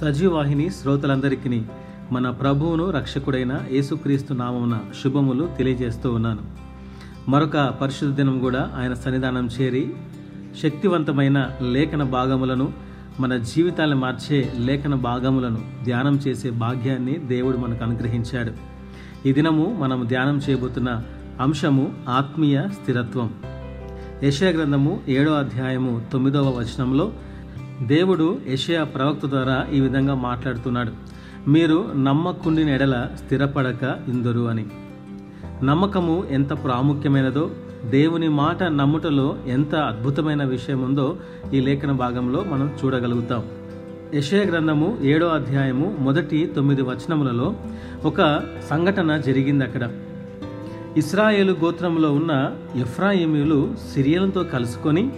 [0.00, 1.62] సజీవాహిని శ్రోతలందరికీ
[2.12, 6.40] మన ప్రభువును రక్షకుడైన యేసుక్రీస్తు నామమున శుభములు తెలియజేస్తూ ఉన్నాను.
[7.30, 9.94] మరొక పరిశుద్ధ దినం కూడా ఆయన సన్నిధానం చేరి
[10.62, 12.72] శక్తివంతమైన లేఖన భాగములను
[13.20, 18.52] మన జీవితాలను మార్చే లేఖన భాగములను ధ్యానం చేసే భాగ్యాన్ని దేవుడు మనకు అనుగ్రహించాడు.
[19.28, 21.02] ఈ దినము మనం ధ్యానం చేయబోతున్న
[21.40, 23.34] అంశము ఆత్మీయ స్థిరత్వం.
[24.22, 27.12] యెషయా గ్రంథము ఏడో అధ్యాయము తొమ్మిదవ వచనంలో
[27.86, 30.90] దేవుడు యషయా ప్రవక్త ద్వారా ఈ విధంగా మాట్లాడుతున్నాడు.
[31.50, 34.66] మీరు నమ్మకుండిన ఎడల స్థిరపడక ఇందురు అని.
[35.62, 37.50] నమ్మకము ఎంత ప్రాముఖ్యమైనదో
[37.84, 41.16] దేవుని మాట నమ్ముటలో ఎంత అద్భుతమైన విషయం ఉందో
[41.54, 43.44] ఈ లేఖన భాగంలో మనం చూడగలుగుతాం.
[44.14, 47.54] యెషయా గ్రంథము ఏడో అధ్యాయము మొదటి తొమ్మిది వచనములలో
[48.04, 49.90] ఒక సంఘటన జరిగింది అక్కడ
[50.96, 55.10] ఇస్రాయేలు గోత్రంలో ఉన్న ఎఫ్రాయిములు సిరియలతో కలుసుకొని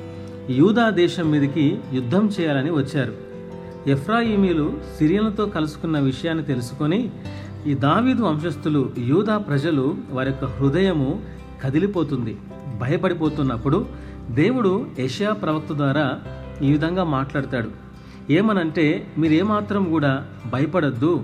[0.51, 3.15] యూదా దేశం మీదకి యుద్ధం చేయాలని వచ్చారు.
[3.87, 7.11] ఎఫ్రాయిమీలు సిరియన్లతో కలుసుకున్న విషయాన్ని తెలుసుకొని
[7.67, 11.23] ఈ దావీదు వంశస్థులు యూదా ప్రజలు వారి యొక్క హృదయము
[11.65, 12.37] కదిలిపోతుంది
[12.81, 13.87] భయపడిపోతున్నప్పుడు
[14.31, 16.21] దేవుడు యెషయా ప్రవక్త ద్వారా
[16.63, 17.71] ఈ విధంగా మాట్లాడతాడు.
[18.33, 21.23] ఏమనంటే మీరేమాత్రం కూడా భయపడద్దు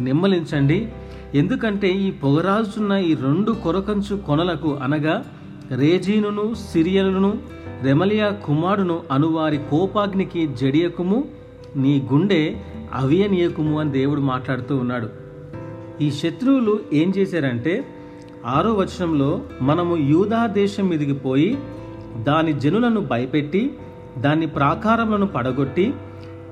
[0.00, 0.92] నిమ్మలించండి.
[1.34, 5.24] ఎందుకంటే ఈ పొగరాజున్న ఈ రెండు కొరకంచు కొనలకు అనగా
[5.70, 7.38] రేజీనును సిరియలును
[7.82, 11.24] రెమలియా కుమారును అనువారి కోపాగ్నికి జడియకుము
[11.76, 12.56] నీ గుండె
[12.94, 15.08] అవియనీయకుము అని దేవుడు మాట్లాడుతూ ఉన్నాడు.
[16.00, 17.84] ఈ శత్రువులు ఏం చేశారంటే
[18.46, 21.58] ఆరో వచనంలో మనము యూదా దేశం మీదికి పోయి
[22.22, 23.74] దాని జనులను భయపెట్టి
[24.18, 25.94] దాని ప్రాకారములను పడగొట్టి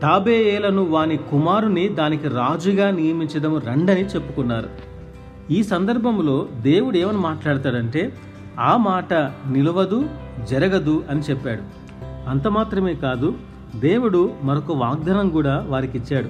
[0.02, 4.68] టాబేయేలను వాని కుమారుని దానికి రాజుగా నియమించడం రండని చెప్పుకున్నారు.
[5.50, 8.12] ఈ సందర్భంలో దేవుడు ఏమని మాట్లాడతాడంటే
[8.60, 9.14] ఆ మాట
[9.50, 10.08] నిలవదు
[10.50, 11.62] జరగదు అని చెప్పాడు.
[12.30, 13.34] అంత మాత్రమే కాదు
[13.76, 16.28] దేవుడు మరొక వాగ్దానం కూడా వారికి ఇచ్చాడు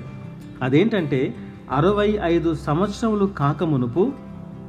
[0.63, 1.35] అదేంటంటే
[1.73, 4.13] అరవై ఐదు సంవత్సరములు కాకమునుపు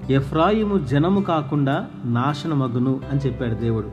[0.10, 3.92] ఎఫ్రాయిము జనము కాకుండా నాశనమగును అని చెప్పాడు దేవుడు.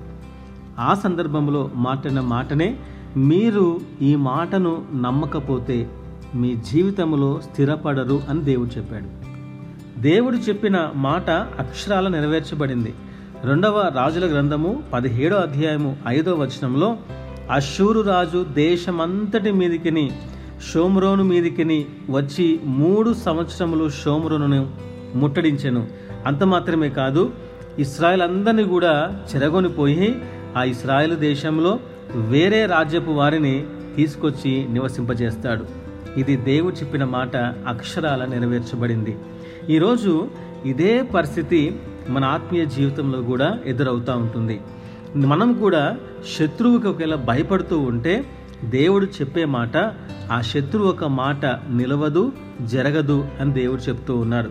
[0.78, 2.76] ఆ సందర్భంలో మాట్లాడిన మాటనే
[3.16, 5.90] మీరు ఈ మాటను నమ్మకపోతే
[6.34, 9.30] మీ జీవితంలో స్థిరపడరు అని దేవుడు చెప్పాడు.
[10.00, 12.94] దేవుడు చెప్పిన మాట అక్షరాల నెరవేర్చబడింది.
[13.44, 16.96] రెండవ రాజుల గ్రంథము పదిహేడో అధ్యాయము ఐదో వచనంలో
[17.50, 20.10] అశూరు రాజు దేశమంతటి మీదికిని
[20.72, 24.70] షోమ్రోను మీదికిని వచ్చి మూడు సంవత్సరములు షోమ్రోను
[25.14, 25.88] ముట్టడించెను.
[26.26, 27.32] అంత మాత్రమే కాదు
[27.78, 30.22] ఇస్రాయల్ అందరినీ కూడా చెరగొనిపోయి
[30.56, 31.80] ఆ ఇస్రాయల్ దేశంలో
[32.14, 33.64] వేరే రాజ్యపు వారిని
[33.96, 35.64] తీసుకొచ్చి నివసింపజేస్తాడు.
[36.20, 37.36] ఇది దేవుడు చెప్పిన మాట
[37.66, 39.18] అక్షరాల నెరవేర్చబడింది.
[39.70, 40.28] ఈరోజు
[40.64, 41.76] ఇదే పరిస్థితి
[42.08, 44.60] మన ఆత్మీయ జీవితంలో కూడా ఎదురవుతూ ఉంటుంది.
[45.16, 45.96] మనం కూడా
[46.38, 48.24] శత్రువుకి ఒకవేళ భయపడుతూ ఉంటే
[48.64, 49.76] దేవుడు చెప్పే మాట
[50.32, 52.32] ఆ శత్రువు ఒక మాట నిలవదు
[52.66, 54.50] జరగదు అని దేవుడు చెప్తూ ఉన్నాడు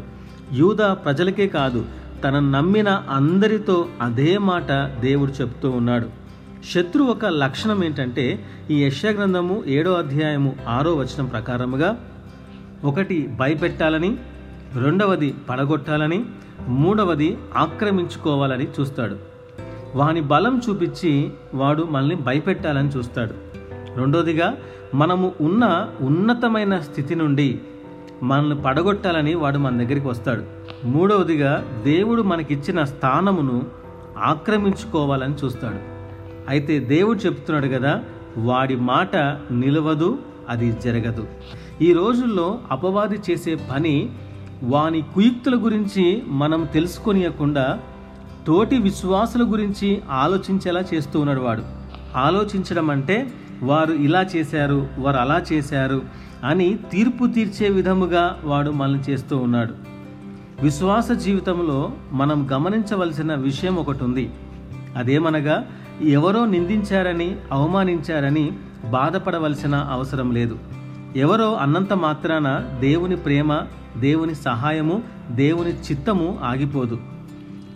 [0.53, 1.85] యూదా ప్రజలకే కాదు
[2.23, 6.09] తన నమ్మిన అందరితో అదే మాట దేవుడు చెప్తూ ఉన్నాడు.
[6.73, 11.97] శత్రు ఒక లక్షణం ఏంటంటే ఈ యశ్యా గ్రంథము ఏడో అధ్యాయము ఆరో వచనం ప్రకారముగా
[12.83, 14.17] ఒకటి భయపెట్టాలని
[14.75, 16.25] రెండవది పడగొట్టాలని
[16.67, 19.15] మూడవది ఆక్రమించుకోవాలని చూస్తాడు.
[19.95, 23.33] వాని బలం చూపించి వాడు మనల్ని భయపెట్టాలని చూస్తాడు.
[23.99, 24.57] రెండోదిగా
[24.95, 27.59] మనము ఉన్న ఉన్నతమైన స్థితి నుండి
[28.23, 30.43] మనల్ని పడగొట్టాలని వాడు మన దగ్గరికి వస్తాడు.
[30.87, 33.65] మూడవదిగా దేవుడు మనకిచ్చిన స్థానమును
[34.17, 35.79] ఆక్రమించుకోవాలని చూస్తాడు.
[36.49, 38.03] అయితే దేవుడు చెప్తున్నాడు కదా
[38.37, 39.15] వాడి మాట
[39.51, 40.19] నిలవదు
[40.49, 41.27] అది జరగదు.
[41.81, 44.09] ఈ రోజుల్లో అపవాది చేసే పని
[44.63, 47.79] వాని కుయుక్తుల గురించి మనం తెలుసుకొనియకుండా
[48.47, 51.63] తోటి విశ్వాసుల గురించి ఆలోచించేలా చేస్తూ ఉన్నాడు వాడు.
[52.15, 53.33] ఆలోచించడం అంటే
[53.63, 56.01] వారు ఇలా చేశారు వారు అలా చేశారు
[56.43, 59.73] అని తీర్పు తీర్చే విధముగా వాడు మనల్ని చేస్తూ ఉన్నాడు.
[60.61, 64.31] విశ్వాస జీవితంలో మనం గమనించవలసిన విషయం ఒకటి ఉంది
[64.97, 65.65] అదేమనగా
[66.01, 68.51] ఎవరో నిందించారని అవమానించారని
[68.89, 70.59] బాధపడవలసిన అవసరం లేదు.
[71.15, 73.61] ఎవరో అన్నంత మాత్రాన దేవుని ప్రేమ
[73.97, 76.97] దేవుని సహాయము దేవుని చిత్తము ఆగిపోదు.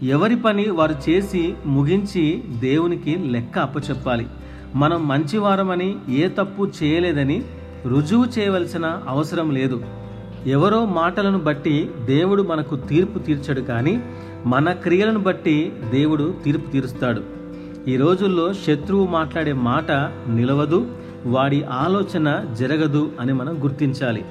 [0.04, 4.28] ఎవరి పని వారు చేసి ముగించి దేవునికి లెక్క అప్పచెప్పాలి.
[4.76, 7.44] మనం మంచివారమని ఏ తప్పు చేయలేదని
[7.86, 9.84] రుజువు చేయవలసిన అవసరం లేదు.
[10.48, 14.04] ఎవరో మాటలను బట్టి దేవుడు మనకు తీర్పు తీర్చడు కానీ
[14.46, 17.22] మన క్రియలను బట్టి దేవుడు తీర్పు తీరుస్తాడు.
[17.88, 19.92] ఈ రోజుల్లో శత్రువు మాట్లాడే మాట
[20.30, 20.88] నిలవదు
[21.26, 24.26] వాడి ఆలోచన జరగదు అని మనం గుర్తించాలి.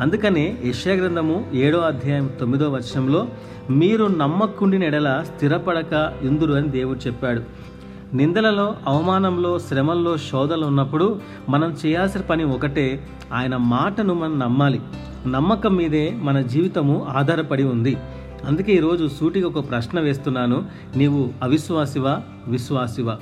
[0.00, 3.28] అందుకనే యశ్యా గ్రంథము ఏడో అధ్యాయం తొమ్మిదో వచనంలో
[3.70, 7.42] మీరు నమ్మకుండిన ఎడల స్థిరపడక ఇందురు అని దేవుడు చెప్పాడు.
[8.16, 14.80] నిందలలో అవమానంలో శ్రమల్లో శోధలు ఉన్నప్పుడు మనం చేయాల్సిన పని ఒకటే ఆయన మాటను మనం నమ్మాలి.
[15.26, 17.96] నమ్మకం మీదే మన జీవితము ఆధారపడి ఉంది.
[18.46, 20.64] అందుకే ఈరోజు సూటిగా ఒక ప్రశ్న వేస్తున్నాను.
[20.96, 22.22] నీవు అవిశ్వాసివా?
[22.48, 23.18] విశ్వాసివా?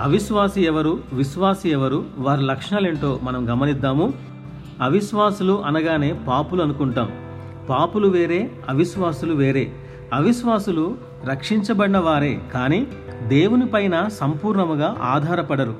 [0.00, 1.00] అవిశ్వాసి ఎవరు?
[1.12, 2.04] విశ్వాసి ఎవరు?
[2.18, 4.35] వారి లక్షణాలేంటో మనం గమనిద్దాము.
[4.80, 7.10] అవిశ్వాసులు అనగానే పాపులు అనుకుంటాం.
[7.68, 9.72] పాపులు వేరే అవిశ్వాసులు వేరే.
[10.12, 10.96] అవిశ్వాసులు
[11.26, 12.86] రక్షించబడిన వారే కానీ
[13.26, 15.74] దేవుని పైన సంపూర్ణముగా ఆధారపడరు.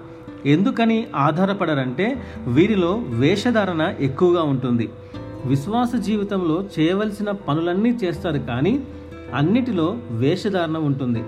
[0.46, 4.90] ఎందుకని ఆధారపడరంటే వీరిలో వేషధారణ ఎక్కువగా ఉంటుంది.
[5.44, 8.82] విశ్వాస జీవితంలో చేయవలసిన పనులన్నీ చేస్తారు కానీ
[9.34, 11.24] అన్నిటిలో వేషధారణ ఉంటుంది.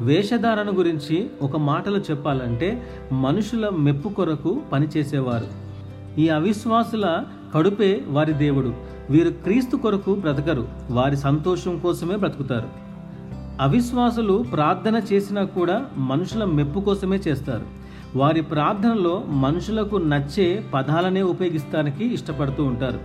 [0.00, 5.71] వేషధారణ గురించి ఒక మాటలో చెప్పాలంటే మనుషుల మెప్పు కొరకు పనిచేసేవారు.
[6.18, 7.24] ఈ అవిశ్వాసుల
[7.54, 8.74] కడుపే వారి దేవుడు.
[9.10, 10.68] వీరు క్రీస్తు కొరకు బ్రతకరు.
[10.90, 12.68] వారి సంతోషం కోసమే బ్రతుకుతారు.
[13.60, 17.62] అవిశ్వాసులు ప్రార్థన చేసినా కూడా మనుషుల మెప్పు కోసమే చేస్తారు.
[18.18, 22.98] వారి ప్రార్థనలో మనుషులకు నచ్చే పదాలనే ఉపయోగిస్తానికి ఇష్టపడుతూ ఉంటారు.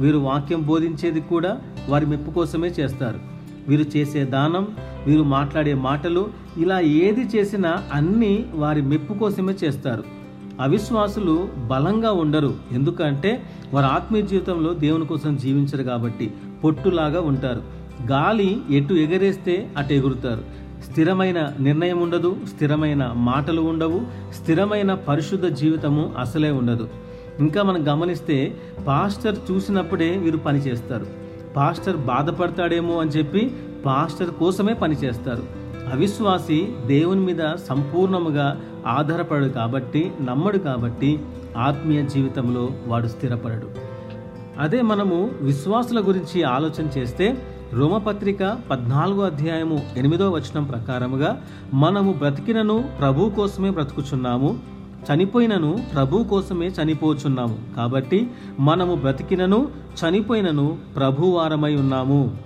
[0.00, 1.58] వీరు వాక్యం బోధించేది కూడా
[1.88, 3.20] వారి మెప్పు కోసమే చేస్తారు.
[3.68, 4.68] వీరు చేసే దానం
[5.06, 10.17] వీరు మాట్లాడే మాటలు ఇలా ఏది చేసినా అన్నీ వారి మెప్పు కోసమే చేస్తారు.
[10.60, 12.54] అవిశ్వాసులు బలంగా ఉండరు.
[12.72, 13.42] ఎందుకంటే
[13.74, 16.34] వారు ఆత్మీయ జీవితంలో దేవుని కోసం జీవించరు కాబట్టి
[16.64, 17.62] పొట్టులాగా ఉంటారు.
[18.10, 20.42] గాలి ఎటు ఎగరేస్తే అటు ఎగురుతారు.
[20.90, 24.00] స్థిరమైన నిర్ణయం ఉండదు స్థిరమైన మాటలు ఉండవు
[24.32, 26.88] స్థిరమైన పరిశుద్ధ జీవితము అసలే ఉండదు.
[27.40, 28.56] ఇంకా మనం గమనిస్తే
[28.86, 31.06] పాస్టర్ చూసినప్పుడే వీరు పనిచేస్తారు.
[31.56, 33.54] పాస్టర్ బాధపడతాడేమో అని చెప్పి
[33.86, 35.67] పాస్టర్ కోసమే పనిచేస్తారు.
[35.92, 41.18] అవిశ్వాసి దేవుని మీద సంపూర్ణముగా ఆధారపడడు కాబట్టి నమ్మడు కాబట్టి
[41.56, 43.68] ఆత్మీయ జీవితంలో వాడు స్థిరపడడు.
[44.58, 47.38] అదే మనము విశ్వాసుల గురించి ఆలోచన చేస్తే
[47.72, 51.42] రోమపత్రిక పద్నాలుగో అధ్యాయము ఎనిమిదో వచనం ప్రకారముగా
[51.74, 54.58] మనము బ్రతికినను ప్రభు కోసమే బ్రతుకుచున్నాము
[55.08, 57.58] చనిపోయినను ప్రభు కోసమే చనిపోచున్నాము.
[57.76, 58.30] కాబట్టి
[58.60, 59.68] మనము బ్రతికినను
[60.00, 62.36] చనిపోయినను ప్రభువారమై ఉన్నాము.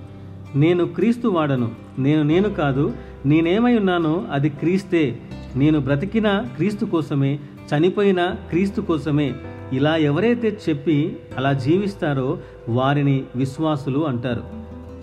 [0.56, 2.92] నేను క్రీస్తు వాడను నేను నేను కాదు
[3.26, 5.18] నేనేమై ఉన్నానో అది క్రీస్తే.
[5.56, 9.34] నేను బ్రతికిన క్రీస్తు కోసమే చనిపోయిన క్రీస్తు కోసమే.
[9.72, 12.38] ఇలా ఎవరైతే చెప్పి అలా జీవిస్తారో
[12.68, 14.42] వారిని విశ్వాసులు అంటారు.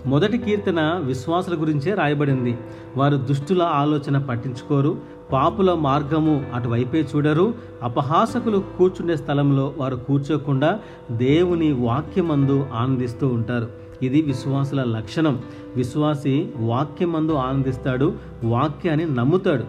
[0.06, 2.58] మొదటి కీర్తన విశ్వాసుల గురించే రాయబడింది.
[2.96, 4.98] వారు దుష్టుల ఆలోచన పట్టించుకోరు
[5.32, 10.78] పాపుల మార్గము అటువైపే చూడరు అపహాసకులు కూర్చుండే స్థలంలో వారు కూర్చోకుండా
[11.10, 13.68] దేవుని వాక్యమందు ఆనందిస్తూ ఉంటారు.
[14.02, 15.42] ఇది విశ్వాసుల లక్షణం.
[15.76, 18.14] విశ్వాసి వాక్యమందు ఆనందిస్తాడు
[18.44, 19.64] వాక్యాన్ని నమ్ముతాడు.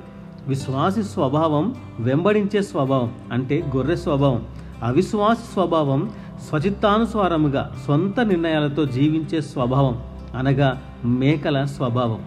[0.48, 4.44] విశ్వాసి స్వభావం వెంబడించే స్వభావం అంటే గొర్రె స్వభావం.
[4.84, 6.12] అవిశ్వాసి స్వభావం
[6.50, 10.02] స్వచిత్తానుసారముగా సొంత నిర్ణయాలతో జీవించే స్వభావం
[10.38, 12.22] అనగా మేకల స్వభావం.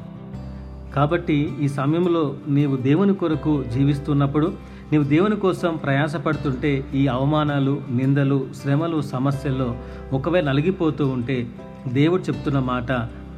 [0.95, 4.53] కాబట్టి ఈ సమయంలో నీవు దేవుని కొరకు జీవిస్తున్నప్పుడు
[4.93, 9.75] నీవు దేవుని కోసం ప్రయాసపడుతుంటే ఈ అవమానాలు నిందలు శ్రమలు సమస్యల్లో
[10.13, 11.47] ఒకవేళ నలిగిపోతూ ఉంటే
[11.89, 12.93] దేవుడు చెప్తున్న మాట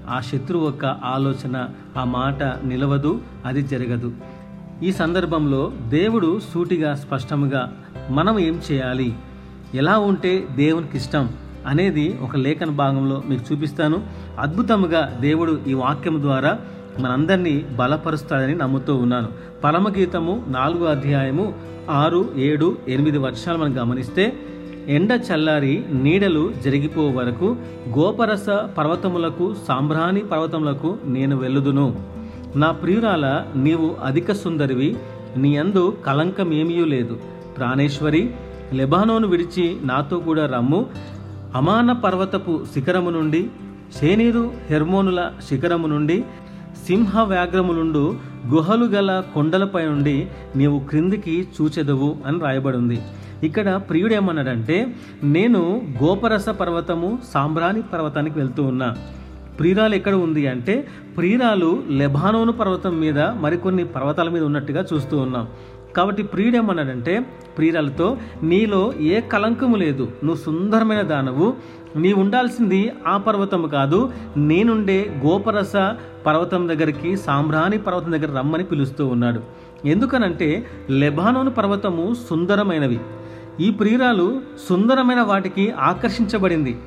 [0.08, 4.12] ఆ శత్రువు యొక్క ఆలోచన ఆ మాట నిలవదు అది జరగదు.
[4.82, 7.72] ఈ సందర్భంలో దేవుడు సూటిగా స్పష్టముగా
[8.10, 9.14] మనం ఏం చేయాలి?
[9.75, 11.28] ఎలా ఉంటే దేవునికి ఇష్టం
[11.66, 14.06] అనేది ఒక లేఖన భాగంలో మీకు చూపిస్తాను.
[14.38, 16.58] అద్భుతముగా దేవుడు ఈ వాక్యం ద్వారా
[17.00, 19.28] మనందరినీ బలపరుస్తాడని నమ్ముతూ ఉన్నాను.
[19.64, 21.54] పరమగీతము నాలుగో అధ్యాయము
[21.90, 24.38] ఆరు ఏడు ఎనిమిది వర్షాలు మనం గమనిస్తే
[24.88, 27.56] ఎండ చల్లారి నీడలు జరిగిపో వరకు
[27.98, 32.02] గోపరస పర్వతములకు సాంబ్రాణి పర్వతములకు నేను వెళ్ళుదును.
[32.56, 34.96] నా ప్రియురాల నీవు అధిక సుందరివి
[35.36, 37.19] నీ అందు కలంకమేమీ లేదు.
[37.56, 38.31] ప్రాణేశ్వరి
[38.72, 40.86] లెబానోను విడిచి నాతో కూడా రమ్ము.
[41.55, 43.50] అమాన పర్వతపు శిఖరము నుండి
[44.00, 46.24] శేనీరు హెర్మోనుల శిఖరము నుండి
[46.86, 48.16] సింహ వ్యాఘ్రములుండు
[48.48, 50.26] గుహలు గల కొండలపై నుండి
[50.56, 52.98] నీవు క్రిందికి చూచెదవు అని రాయబడింది.
[53.43, 58.96] ఇక్కడ ప్రియుడు ఏమన్నాడంటే నేను గోపరస పర్వతము సాంబ్రాణి పర్వతానికి వెళ్తూ ఉన్నా.
[59.58, 65.48] ప్రియురాలు ఎక్కడ ఉంది అంటే ప్రియురాలు లెబానోను పర్వతం మీద మరికొన్ని పర్వతాల మీద ఉన్నట్టుగా చూస్తూ ఉన్నాం.
[65.96, 67.26] కాబట్టి ప్రియుడు ఏమన్నాడంటే
[67.58, 70.02] ప్రియురాలతో నీలో ఏ కలంకము లేదు.
[70.24, 71.55] నువ్వు సుందరమైన దానవు.
[71.96, 74.12] నీ ఉండాల్సింది ఆ పర్వతము కాదు.
[74.36, 75.72] నేనుండే గోపరస
[76.26, 79.40] పర్వతం దగ్గరికి సాంబ్రాణి పర్వతం దగ్గర రమ్మని పిలుస్తూ ఉన్నాడు.
[79.84, 83.00] ఎందుకనంటే లెబానోను పర్వతము సుందరమైనవి.
[83.60, 86.79] ఈ ప్రియురాలు సుందరమైన వాటికి ఆకర్షించబడింది.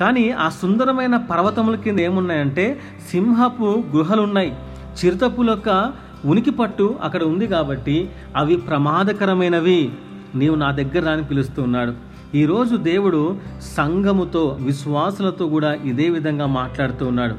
[0.00, 4.52] కానీ ఆ సుందరమైన పర్వతముల కింద ఏమున్నాయంటే సింహపు గుహలున్నాయి.
[4.98, 5.92] చిరుతపుల యొక్క
[6.24, 9.92] ఉనికి పట్టు అక్కడ ఉంది కాబట్టి అవి ప్రమాదకరమైనవి.
[10.34, 11.92] నీవు నా దగ్గర రాని పిలుస్తున్నాడు
[12.34, 13.36] ఈరోజు దేవుడు
[13.76, 17.34] సంఘముతో విశ్వాసులతో కూడా ఇదే విధంగా మాట్లాడుతూ ఉన్నాడు.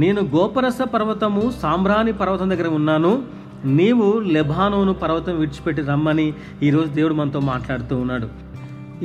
[0.00, 3.22] నేను గోపరస పర్వతము సాంబ్రాణి పర్వతం దగ్గర ఉన్నాను.
[3.64, 8.28] నీవు లెబానోను పర్వతం విడిచిపెట్టి రమ్మని ఈరోజు దేవుడు మనతో మాట్లాడుతూ ఉన్నాడు.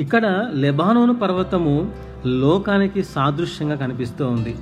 [0.00, 1.92] ఇక్కడ లెబానోను పర్వతము
[2.26, 4.56] లోకానికి సాదృశ్యంగా కనిపిస్తూ ఉంది.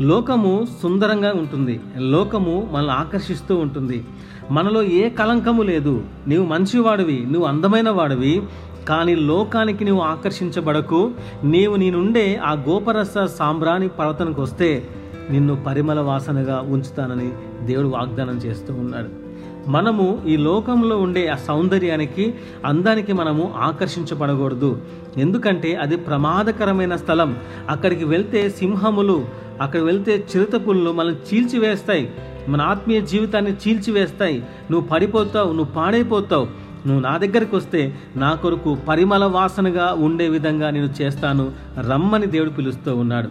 [0.00, 1.80] లోకము సుందరంగా ఉంటుంది.
[1.96, 4.04] లోకము మనల్ని ఆకర్షిస్తూ ఉంటుంది.
[4.50, 6.02] మనలో ఏ కలంకము లేదు.
[6.28, 8.42] నీవు మంచివాడివి నువ్వు అందమైన వాడివి
[8.88, 11.10] కానీ లోకానికి నువ్వు ఆకర్షించబడకు.
[11.44, 14.88] నీవు నేనుండే ఆ గోపరస సాంబ్రాణి పర్వతానికి వస్తే
[15.30, 17.32] నిన్ను పరిమళ వాసనగా ఉంచుతానని
[17.66, 19.27] దేవుడు వాగ్దానం చేస్తూ ఉన్నాడు.
[19.68, 22.34] మనము ఈ లోకంలో ఉండే ఆ సౌందర్యానికి
[22.64, 24.82] అందానికి మనము ఆకర్షించబడకూడదు.
[25.16, 27.36] ఎందుకంటే అది ప్రమాదకరమైన స్థలం.
[27.68, 29.24] అక్కడికి వెళ్తే సింహములు
[29.60, 32.10] అక్కడ వెళ్తే చిరుతపుళ్ళు మనల్ని చీల్చివేస్తాయి.
[32.48, 34.42] మన ఆత్మీయ జీవితాన్ని చీల్చివేస్తాయి.
[34.70, 36.68] నువ్వు పడిపోతావు నువ్వు పాడైపోతావు.
[36.86, 41.52] నువ్వు నా దగ్గరికి వస్తే నా కొరకు పరిమళ వాసనగా ఉండే విధంగా నేను చేస్తాను.
[41.88, 43.28] రమ్మని దేవుడు పిలుస్తూ ఉన్నాడు.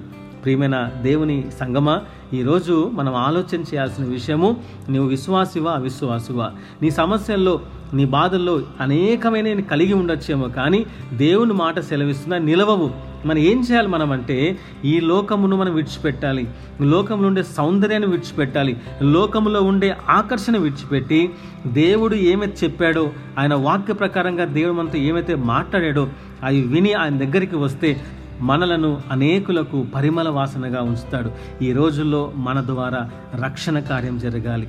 [0.48, 2.02] ప్రియమైన దేవుని సంగమా
[2.34, 4.58] ఈరోజు మనం ఆలోచన చేయాల్సిన విషయము
[4.90, 6.52] నువ్వు విశ్వాసివా అవిశ్వాసివా?
[6.82, 7.60] నీ సమస్యల్లో
[7.94, 12.92] నీ బాధల్లో అనేకమైన కలిగి ఉండొచ్చేమో కానీ దేవుని మాట సెలవిస్తున్నా నిలవవు.
[13.26, 16.48] మనం ఏం చేయాలి మనం అంటే ఈ లోకమును మనం విడిచిపెట్టాలి.
[16.82, 18.78] లోకంలో ఉండే సౌందర్యాన్ని విడిచిపెట్టాలి.
[19.02, 21.30] లోకంలో ఉండే ఆకర్షణ విడిచిపెట్టి
[21.68, 26.10] దేవుడు ఏమైతే చెప్పాడో ఆయన వాక్య ప్రకారంగా దేవుడు మనతో ఏమైతే మాట్లాడాడో
[26.44, 28.02] అవి విని ఆయన దగ్గరికి వస్తే
[28.42, 31.32] మనలను అనేకులకు పరిమళ వాసనగా ఉంచుతాడు.
[31.62, 33.10] ఈ రోజుల్లో మన ద్వారా
[33.44, 34.68] రక్షణ కార్యం జరగాలి.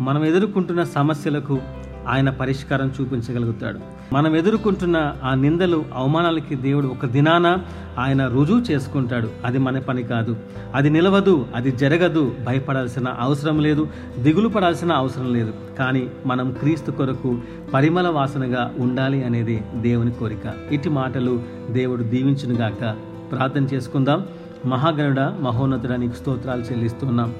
[0.00, 1.60] మనం ఎదుర్కొంటున్న సమస్యలకు
[2.06, 3.78] ఆయన పరిష్కారం చూపించగలుగుతాడు.
[4.12, 7.58] మనం ఎదుర్కొంటున్న ఆ నిందలు అవమానాలకి దేవుడు ఒక దినాన
[7.98, 9.30] ఆయన రుజువు చేసుకుంటాడు.
[9.44, 10.36] అది మన పని కాదు.
[10.74, 12.34] అది నిలవదు అది జరగదు.
[12.46, 15.54] భయపడాల్సిన అవసరం లేదు దిగులు పడాల్సిన అవసరం లేదు.
[15.78, 17.38] కానీ మనం క్రీస్తు కొరకు
[17.74, 20.72] పరిమళ వాసనగా ఉండాలి అనేది దేవుని కోరిక.
[20.72, 22.96] ఇటు మాటలు దేవుడు దీవించునుగాక.
[23.32, 24.26] ప్రార్థన చేసుకుందాం.
[24.66, 27.34] మహాగణుడ మహోన్నతుడ నీకు స్తోత్రాలు చెల్లిస్తున్నాం.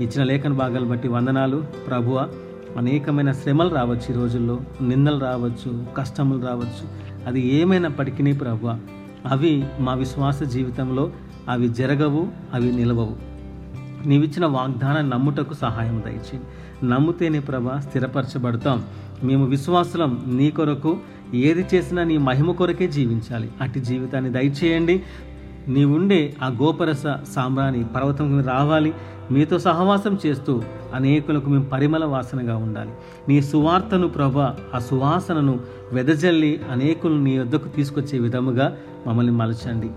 [0.00, 1.64] ఇచ్చిన లేఖన భాగాలు బట్టి వందనాలు.
[1.86, 2.28] ప్రభువ
[2.76, 6.88] అనేకమైన శ్రమలు రావచ్చు ఈ రోజుల్లో నిందలు రావచ్చు కష్టములు రావచ్చు.
[7.26, 8.66] అది ఏమైనప్పటికీ ప్రభు
[9.28, 11.12] అవి మా విశ్వాస జీవితంలో
[11.48, 13.16] అవి జరగవు అవి నిలవవు.
[14.08, 18.84] నీవిచ్చిన వాగ్దానం నమ్ముటకు సహాయం దయచేయండి నమ్ముతేనే ప్రభా స్థిరపరచబడతాం.
[19.24, 20.96] మేము విశ్వాసులం నీ కొరకు
[21.34, 23.50] ఏది చేసినా నీ మహిమ కొరకే జీవించాలి.
[23.60, 25.02] అట్టి జీవితాన్ని దయచేయండి.
[25.68, 28.94] నీవుండే ఆ గోపరస సామ్రాణి పర్వతం రావాలి.
[29.30, 30.62] మీతో సహవాసం చేస్తూ
[30.94, 32.90] అనేకులకు మేము పరిమళ వాసనగా ఉండాలి.
[33.28, 34.38] నీ సువార్తను ప్రభ
[34.74, 35.60] ఆ సువాసనను
[35.92, 38.76] వెదజల్లి అనేకులు నీ వద్దకు తీసుకొచ్చే విధముగా
[39.06, 39.90] మమ్మల్ని మలచండి.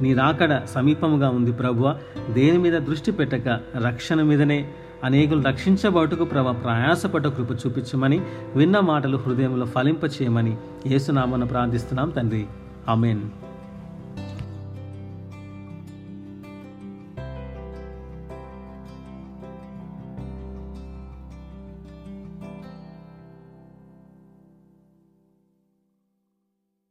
[0.00, 1.98] నీ రాకడ సమీపముగా ఉంది ప్రభువ
[2.30, 4.68] దేని మీద దృష్టి పెట్టక రక్షణ మీదనే
[5.04, 8.20] అనేకులు రక్షించబడుటకు ప్రభ ప్రయాసపట కృప చూపించమని
[8.56, 10.56] విన్న మాటలు హృదయంలో ఫలింపచేయమని
[10.86, 12.46] యేసునామను ప్రార్థిస్తున్నాం తండ్రి.
[12.88, 13.20] ఆమెన్.